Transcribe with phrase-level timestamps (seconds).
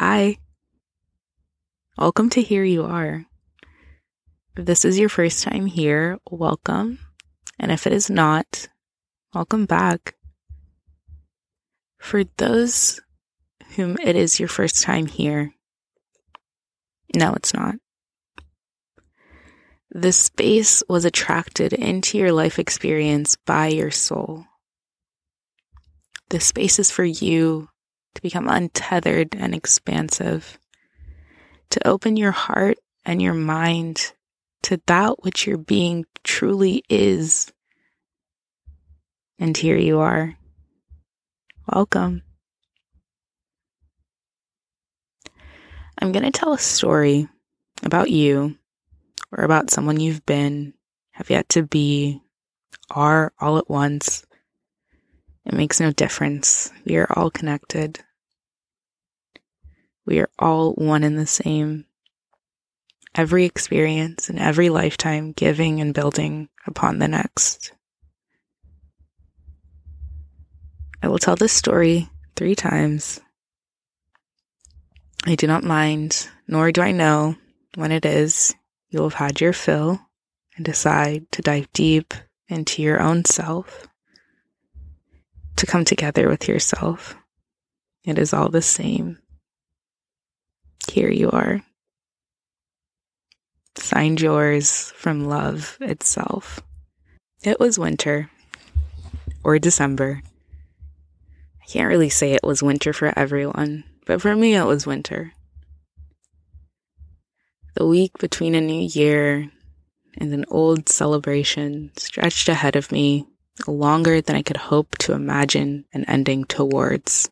[0.00, 0.38] Hi.
[1.96, 3.24] Welcome to Here You Are.
[4.56, 7.00] If this is your first time here, welcome.
[7.58, 8.68] And if it is not,
[9.34, 10.14] welcome back.
[11.98, 13.00] For those
[13.74, 15.52] whom it is your first time here,
[17.16, 17.74] no, it's not.
[19.90, 24.44] This space was attracted into your life experience by your soul.
[26.30, 27.68] This space is for you
[28.18, 30.58] to become untethered and expansive,
[31.70, 34.12] to open your heart and your mind
[34.60, 37.52] to that which your being truly is.
[39.38, 40.36] And here you are.
[41.72, 42.22] Welcome.
[46.00, 47.28] I'm going to tell a story
[47.84, 48.58] about you
[49.30, 50.74] or about someone you've been,
[51.12, 52.20] have yet to be,
[52.90, 54.26] are all at once.
[55.46, 56.72] It makes no difference.
[56.84, 58.00] We are all connected.
[60.08, 61.84] We are all one and the same.
[63.14, 67.74] Every experience and every lifetime giving and building upon the next.
[71.02, 73.20] I will tell this story three times.
[75.26, 77.36] I do not mind, nor do I know
[77.74, 78.54] when it is
[78.88, 80.00] you'll have had your fill
[80.56, 82.14] and decide to dive deep
[82.48, 83.86] into your own self,
[85.56, 87.14] to come together with yourself.
[88.04, 89.18] It is all the same
[90.90, 91.62] here you are.
[93.76, 96.60] Signed yours from love itself.
[97.42, 98.30] It was winter
[99.44, 100.22] or December.
[101.62, 105.32] I can't really say it was winter for everyone, but for me, it was winter.
[107.74, 109.50] The week between a new year
[110.16, 113.26] and an old celebration stretched ahead of me
[113.66, 117.30] longer than I could hope to imagine an ending towards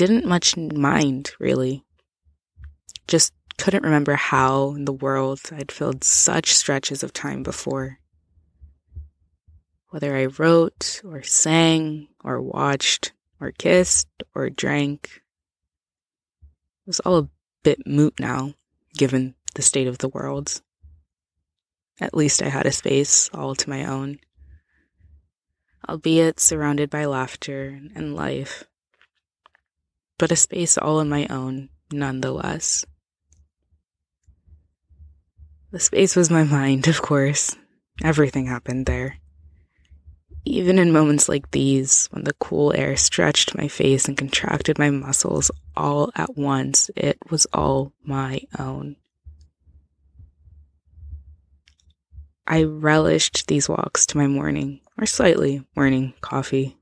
[0.00, 1.84] didn't much mind, really.
[3.06, 7.98] Just couldn't remember how in the world I'd filled such stretches of time before.
[9.90, 13.12] Whether I wrote or sang or watched
[13.42, 15.20] or kissed or drank,
[16.40, 17.28] it was all a
[17.62, 18.54] bit moot now,
[18.94, 20.62] given the state of the world.
[22.00, 24.18] At least I had a space all to my own,
[25.86, 28.64] albeit surrounded by laughter and life
[30.20, 32.84] but a space all on my own, nonetheless.
[35.72, 37.56] The space was my mind, of course.
[38.04, 39.16] Everything happened there.
[40.44, 44.90] Even in moments like these, when the cool air stretched my face and contracted my
[44.90, 48.96] muscles all at once, it was all my own.
[52.46, 56.76] I relished these walks to my morning, or slightly morning coffee.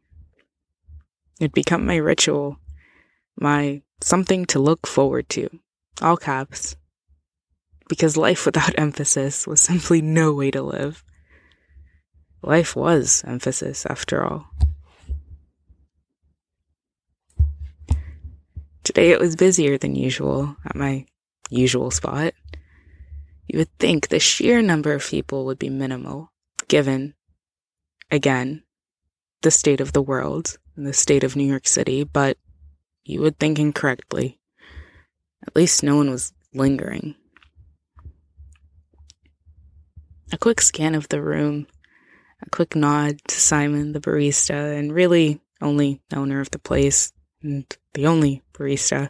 [1.38, 2.58] It'd become my ritual,
[3.40, 5.48] my something to look forward to,
[6.00, 6.76] all caps.
[7.88, 11.04] Because life without emphasis was simply no way to live.
[12.42, 14.46] Life was emphasis, after all.
[18.84, 21.04] Today it was busier than usual at my
[21.50, 22.32] usual spot.
[23.46, 26.32] You would think the sheer number of people would be minimal,
[26.68, 27.14] given,
[28.10, 28.62] again,
[29.42, 32.38] the state of the world and the state of New York City, but
[33.08, 34.38] you would think incorrectly.
[35.46, 37.14] At least no one was lingering.
[40.30, 41.66] A quick scan of the room,
[42.42, 47.10] a quick nod to Simon, the barista, and really only owner of the place,
[47.42, 47.64] and
[47.94, 49.08] the only barista,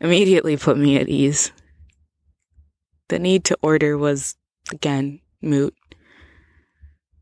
[0.00, 1.52] immediately put me at ease.
[3.08, 4.34] The need to order was,
[4.72, 5.74] again, moot.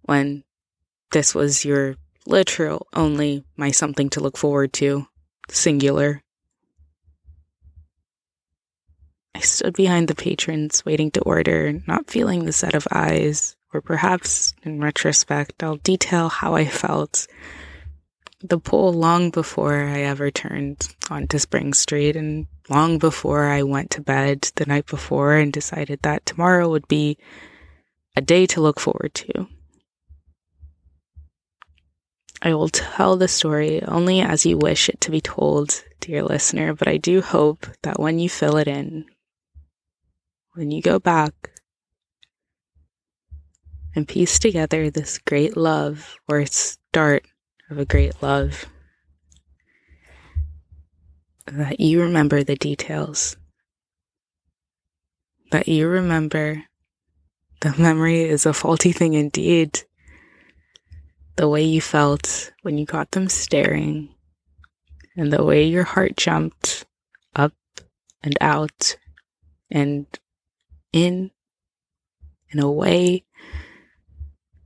[0.03, 0.45] When
[1.11, 1.97] this was your
[2.27, 5.07] literal only my something to look forward to
[5.51, 6.23] singular.
[9.35, 13.81] I stood behind the patrons, waiting to order, not feeling the set of eyes, or
[13.81, 17.27] perhaps, in retrospect, I'll detail how I felt.
[18.41, 23.91] The pull long before I ever turned onto Spring Street, and long before I went
[23.93, 27.17] to bed the night before and decided that tomorrow would be
[28.17, 29.47] a day to look forward to.
[32.41, 36.73] I will tell the story only as you wish it to be told, dear listener,
[36.73, 39.07] but I do hope that when you fill it in,
[40.55, 41.51] when you go back
[43.97, 47.27] and piece together this great love or start
[47.71, 48.67] of a great love,
[51.47, 53.37] that you remember the details,
[55.51, 56.63] that you remember
[57.61, 59.83] the memory is a faulty thing indeed
[61.39, 64.09] the way you felt when you caught them staring
[65.17, 66.85] and the way your heart jumped
[67.37, 67.55] up
[68.25, 68.97] and out
[69.71, 70.05] and
[70.93, 71.31] in
[72.51, 73.25] in a way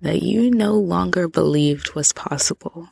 [0.01, 2.89] that you no longer believed was possible.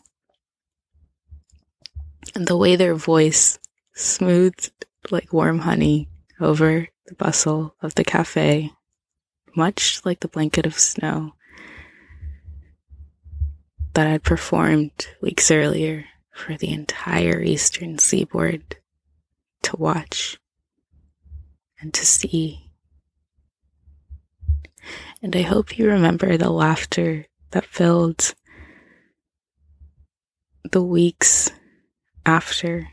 [2.35, 3.59] And the way their voice
[3.95, 8.73] smoothed like warm honey over the bustle of the cafe,
[9.57, 11.33] much like the blanket of snow
[13.95, 18.77] that I'd performed weeks earlier for the entire eastern seaboard
[19.63, 20.39] to watch
[21.81, 22.71] and to see.
[25.23, 28.35] And I hope you remember the laughter that filled
[30.71, 31.51] the weeks
[32.25, 32.89] after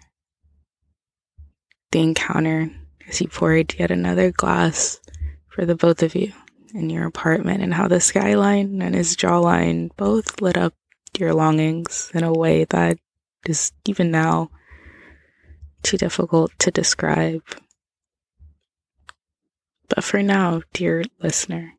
[1.92, 2.70] the encounter
[3.08, 5.00] as he poured yet another glass
[5.48, 6.34] for the both of you
[6.74, 10.74] in your apartment, and how the skyline and his jawline both lit up
[11.18, 12.98] your longings in a way that
[13.46, 14.50] is even now
[15.84, 17.44] too difficult to describe.
[19.90, 21.74] But for now, dear listener,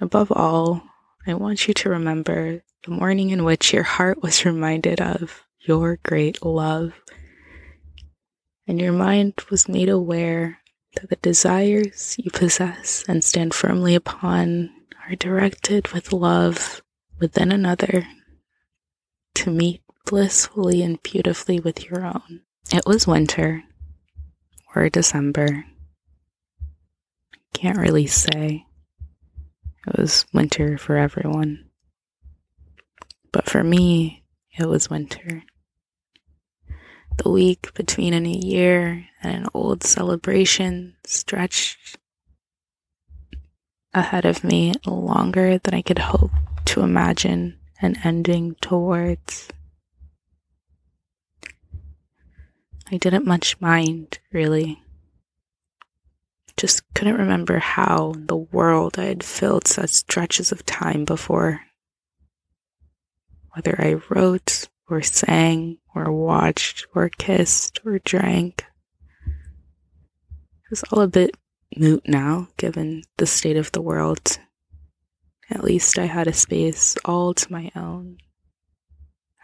[0.00, 0.82] above all,
[1.26, 5.98] I want you to remember the morning in which your heart was reminded of your
[6.02, 6.92] great love,
[8.66, 10.58] and your mind was made aware
[10.94, 14.70] that the desires you possess and stand firmly upon
[15.08, 16.82] are directed with love
[17.18, 18.06] within another
[19.36, 22.40] to meet blissfully and beautifully with your own.
[22.72, 23.64] It was winter
[24.74, 25.66] or December.
[27.52, 28.64] Can't really say.
[29.86, 31.66] It was winter for everyone.
[33.30, 34.24] But for me,
[34.58, 35.42] it was winter.
[37.18, 41.98] The week between a new year and an old celebration stretched
[43.92, 46.30] ahead of me longer than I could hope
[46.66, 49.48] to imagine an ending towards.
[52.90, 54.82] I didn't much mind, really.
[56.56, 61.60] Just couldn't remember how in the world I had filled such stretches of time before.
[63.52, 68.64] Whether I wrote or sang or watched or kissed or drank.
[69.26, 71.36] It was all a bit
[71.76, 74.38] moot now, given the state of the world.
[75.50, 78.18] At least I had a space all to my own,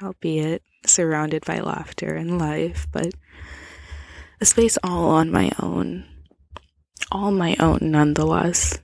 [0.03, 3.15] albeit surrounded by laughter and life, but
[4.41, 6.05] a space all on my own,
[7.13, 8.81] all my own nonetheless.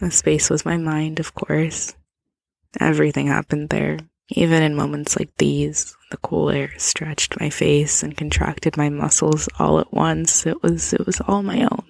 [0.00, 1.94] The space was my mind, of course.
[2.78, 3.98] Everything happened there,
[4.30, 5.96] even in moments like these.
[6.10, 10.44] The cool air stretched my face and contracted my muscles all at once.
[10.44, 11.83] It was it was all my own.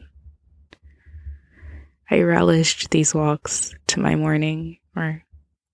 [2.10, 5.24] I relished these walks to my morning, or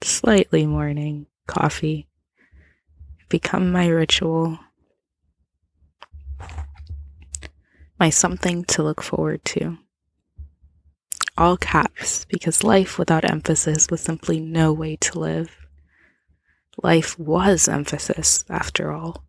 [0.03, 2.09] slightly morning, coffee.
[3.29, 4.59] Become my ritual,
[7.99, 9.79] my something to look forward to.
[11.37, 15.57] All caps, because life without emphasis was simply no way to live.
[16.83, 19.25] Life was emphasis, after all.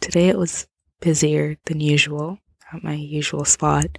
[0.00, 0.66] Today it was
[1.00, 2.38] busier than usual
[2.72, 3.98] at my usual spot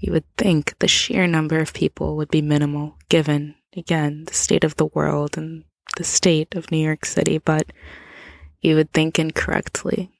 [0.00, 4.64] you would think the sheer number of people would be minimal, given, again, the state
[4.64, 5.64] of the world and
[5.96, 7.70] the state of New York City, but
[8.62, 10.10] you would think incorrectly.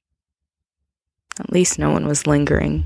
[1.38, 2.84] At least no one was lingering.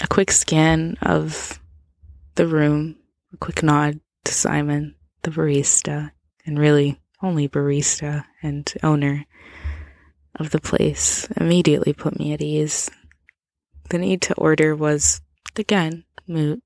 [0.00, 1.58] A quick scan of
[2.36, 2.96] the room,
[3.32, 6.12] a quick nod to Simon, the barista,
[6.44, 9.24] and really only barista and owner
[10.36, 12.90] of the place, immediately put me at ease.
[13.88, 15.20] The need to order was,
[15.56, 16.62] again, moot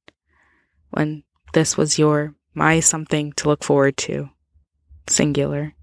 [0.90, 1.22] when
[1.52, 4.30] this was your, my something to look forward to.
[5.06, 5.74] Singular.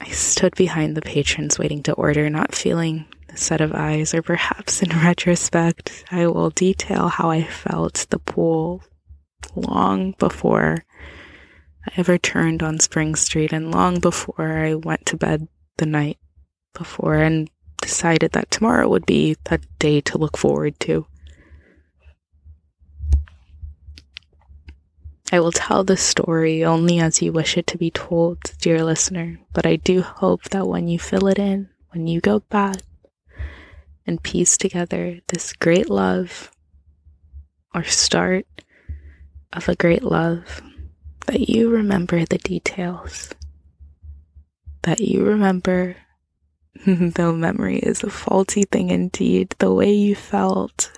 [0.00, 4.22] I stood behind the patrons waiting to order, not feeling the set of eyes, or
[4.22, 8.82] perhaps in retrospect, I will detail how I felt the pool
[9.54, 10.84] long before
[11.86, 16.18] I ever turned on Spring Street and long before I went to bed the night
[16.74, 17.16] before.
[17.16, 17.50] And
[17.90, 21.06] decided that tomorrow would be a day to look forward to.
[25.32, 29.40] I will tell the story only as you wish it to be told, dear listener,
[29.52, 32.76] but I do hope that when you fill it in, when you go back
[34.06, 36.52] and piece together this great love
[37.74, 38.46] or start
[39.52, 40.62] of a great love,
[41.26, 43.30] that you remember the details,
[44.82, 45.96] that you remember
[46.86, 50.92] Though memory is a faulty thing indeed, the way you felt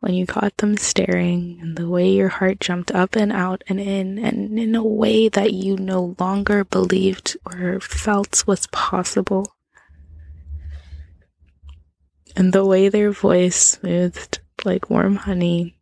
[0.00, 3.78] when you caught them staring and the way your heart jumped up and out and
[3.78, 9.54] in and in a way that you no longer believed or felt was possible.
[12.34, 15.76] And the way their voice smoothed like warm honey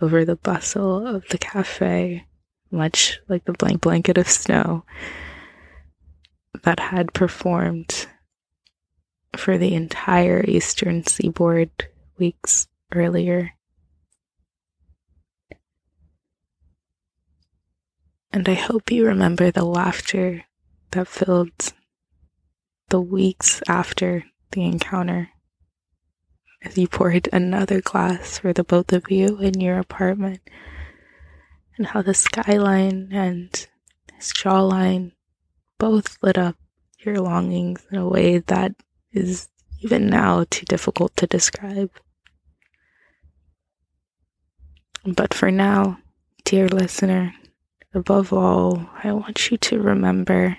[0.00, 2.24] over the bustle of the cafe,
[2.70, 4.84] much like the blank blanket of snow
[6.66, 8.08] that had performed
[9.36, 11.70] for the entire eastern seaboard
[12.18, 13.52] weeks earlier.
[18.32, 20.42] And I hope you remember the laughter
[20.90, 21.72] that filled
[22.88, 25.28] the weeks after the encounter
[26.62, 30.40] as you poured another glass for the both of you in your apartment,
[31.76, 33.68] and how the skyline and
[34.16, 35.12] his jawline
[35.78, 36.56] both lit up
[37.00, 38.74] your longings in a way that
[39.12, 39.48] is
[39.80, 41.90] even now too difficult to describe.
[45.04, 45.98] But for now,
[46.44, 47.34] dear listener,
[47.96, 50.58] Above all, I want you to remember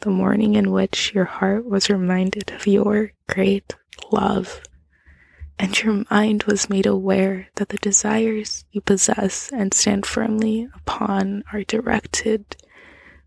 [0.00, 3.74] the morning in which your heart was reminded of your great
[4.12, 4.60] love,
[5.58, 11.42] and your mind was made aware that the desires you possess and stand firmly upon
[11.54, 12.44] are directed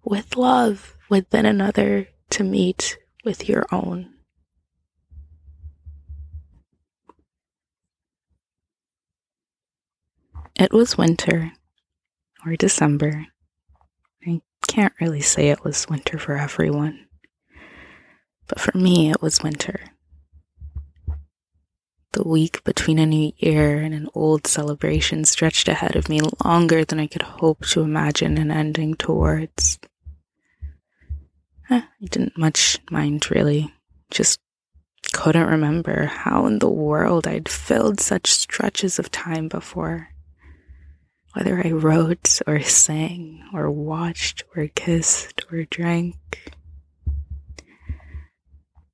[0.03, 4.13] with love within another to meet with your own.
[10.55, 11.51] It was winter
[12.45, 13.27] or December
[14.25, 17.07] I can't really say it was winter for everyone.
[18.47, 19.79] But for me, it was winter.
[22.13, 26.83] The week between a new year and an old celebration stretched ahead of me longer
[26.83, 29.79] than I could hope to imagine an ending towards.
[31.69, 33.73] Eh, I didn't much mind, really.
[34.09, 34.39] Just
[35.13, 40.09] couldn't remember how in the world I'd filled such stretches of time before
[41.37, 46.51] whether I wrote or sang or watched or kissed or drank.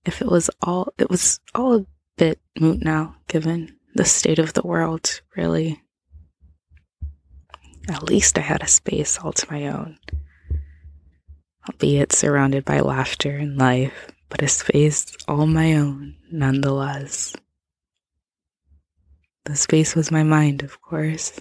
[0.03, 1.85] If it was all, it was all a
[2.17, 5.81] bit moot now, given the state of the world, really.
[7.87, 9.97] At least I had a space all to my own,
[11.67, 17.35] albeit surrounded by laughter and life, but a space all my own nonetheless.
[19.45, 21.39] The space was my mind, of course.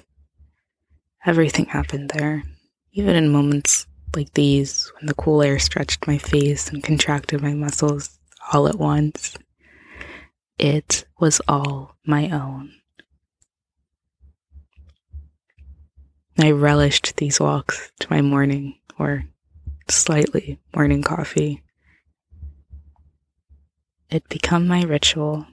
[1.25, 2.43] Everything happened there,
[2.93, 7.55] even in moments like these when the cool air stretched my face and contracted my
[7.55, 8.19] muscles
[8.53, 9.37] all at once.
[10.59, 12.73] It was all my own.
[16.39, 19.25] I relished these walks to my morning or
[19.89, 21.63] slightly morning coffee.
[24.11, 25.47] It become my ritual,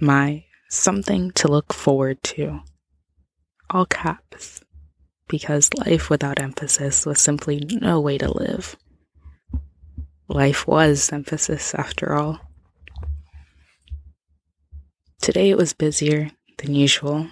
[0.00, 2.60] my something to look forward to
[3.70, 4.62] all caps,
[5.28, 8.76] because life without emphasis was simply no way to live.
[10.28, 12.40] Life was emphasis, after all.
[15.20, 17.28] Today it was busier than usual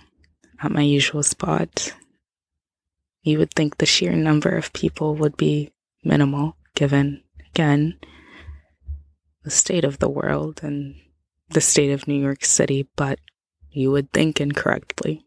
[0.60, 1.94] at my usual spot.
[3.24, 5.72] You would think the sheer number of people would be
[6.04, 7.98] minimal, given, again,
[9.44, 10.94] the state of the world and
[11.48, 13.18] the state of New York City, but
[13.70, 15.24] you would think incorrectly.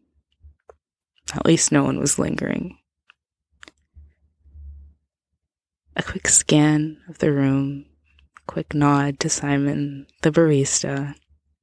[1.34, 2.78] At least no one was lingering.
[5.96, 7.86] A quick scan of the room,
[8.46, 11.16] quick nod to Simon, the barista,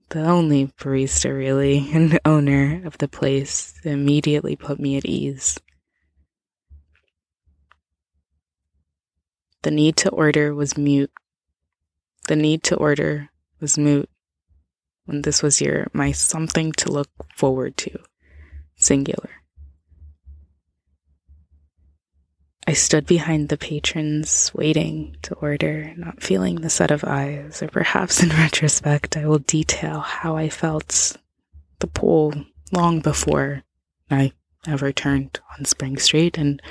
[0.09, 5.57] the only barista really, and owner of the place, immediately put me at ease.
[9.65, 11.11] The need to order was mute.
[12.27, 14.07] The need to order was mute
[15.05, 17.97] when this was your my something to look forward to,
[18.75, 19.41] singular.
[22.67, 27.67] I stood behind the patrons, waiting to order, not feeling the set of eyes, or
[27.67, 31.17] perhaps in retrospect, I will detail how I felt
[31.79, 32.35] the pull
[32.71, 33.63] long before
[34.11, 34.33] I
[34.67, 36.61] ever turned on Spring Street and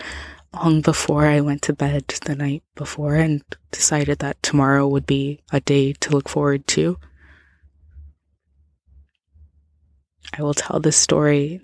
[0.54, 5.40] long before I went to bed the night before and decided that tomorrow would be
[5.52, 6.98] a day to look forward to.
[10.36, 11.60] I will tell this story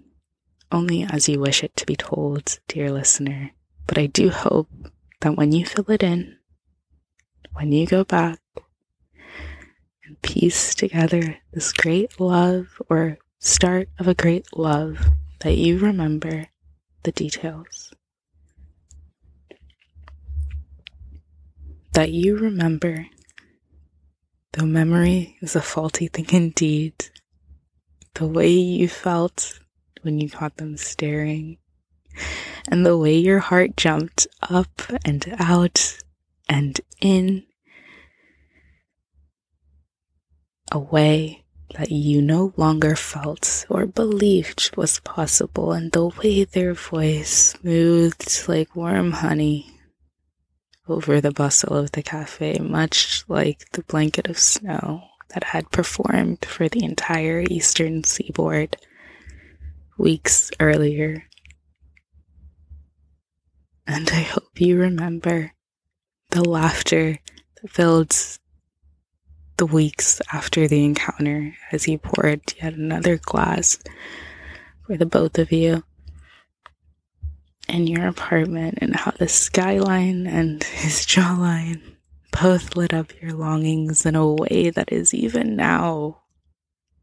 [0.73, 3.51] only as you wish it to be told, dear listener.
[3.87, 4.69] But I do hope
[5.21, 6.39] that when you fill it in,
[7.53, 8.39] when you go back
[10.05, 16.47] and piece together this great love or start of a great love, that you remember
[17.03, 17.93] the details.
[21.93, 23.07] That you remember,
[24.53, 26.95] though memory is a faulty thing indeed,
[28.15, 29.59] the way you felt
[30.03, 31.59] when you caught them staring,
[32.69, 35.99] and the way your heart jumped up and out
[36.49, 37.45] and in
[40.71, 41.45] a way
[41.77, 48.45] that you no longer felt or believed was possible, and the way their voice smoothed
[48.49, 49.80] like warm honey
[50.93, 55.03] over the bustle of the cafe, much like the blanket of snow
[55.35, 58.77] that had performed for the entire eastern seaboard
[59.99, 61.25] weeks earlier.
[63.87, 65.53] And I hope you remember
[66.31, 67.19] the laughter
[67.61, 68.17] that filled
[69.57, 73.79] the weeks after the encounter as he poured yet another glass
[74.87, 75.83] for the both of you
[77.71, 81.81] in your apartment and how the skyline and his jawline
[82.41, 86.23] both lit up your longings in a way that is even now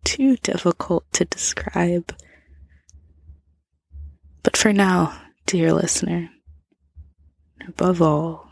[0.04, 2.16] too difficult to describe.
[4.44, 6.30] But for now, dear listener,
[7.68, 8.48] above all,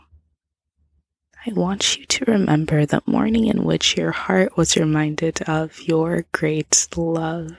[1.46, 6.26] I want you to remember the morning in which your heart was reminded of your
[6.32, 7.52] great love.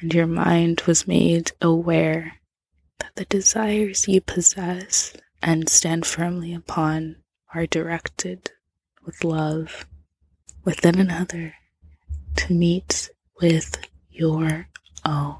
[0.00, 2.34] And your mind was made aware
[2.98, 5.12] that the desires you possess
[5.42, 7.16] and stand firmly upon
[7.54, 8.52] are directed
[9.04, 9.86] with love
[10.64, 11.54] within another
[12.36, 13.78] to meet with
[14.10, 14.68] your
[15.04, 15.36] own.